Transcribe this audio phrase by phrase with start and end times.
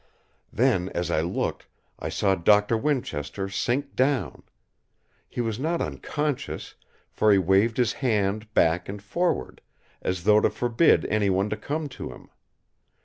[0.51, 1.67] Then, as I looked,
[1.99, 4.41] I saw Doctor Winchester sink down.
[5.29, 6.73] He was not unconscious;
[7.11, 9.61] for he waved his hand back and forward,
[10.01, 12.31] as though to forbid any one to come to him.